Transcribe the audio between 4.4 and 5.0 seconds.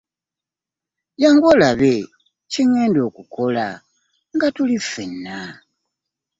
tuli ff